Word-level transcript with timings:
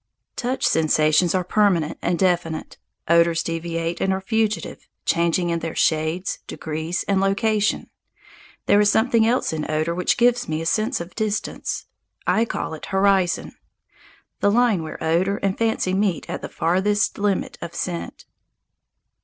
Touch 0.35 0.65
sensations 0.65 1.35
are 1.35 1.43
permanent 1.43 1.95
and 2.01 2.17
definite. 2.17 2.79
Odours 3.07 3.43
deviate 3.43 4.01
and 4.01 4.11
are 4.11 4.19
fugitive, 4.19 4.87
changing 5.05 5.51
in 5.51 5.59
their 5.59 5.75
shades, 5.75 6.39
degrees, 6.47 7.03
and 7.07 7.21
location. 7.21 7.87
There 8.65 8.81
is 8.81 8.91
something 8.91 9.27
else 9.27 9.53
in 9.53 9.69
odour 9.69 9.93
which 9.93 10.17
gives 10.17 10.49
me 10.49 10.59
a 10.59 10.65
sense 10.65 11.01
of 11.01 11.13
distance. 11.13 11.85
I 12.25 12.41
should 12.41 12.49
call 12.49 12.73
it 12.73 12.87
horizon 12.87 13.55
the 14.39 14.49
line 14.49 14.81
where 14.81 14.97
odour 15.03 15.35
and 15.43 15.55
fancy 15.55 15.93
meet 15.93 16.27
at 16.27 16.41
the 16.41 16.49
farthest 16.49 17.19
limit 17.19 17.59
of 17.61 17.75
scent. 17.75 18.25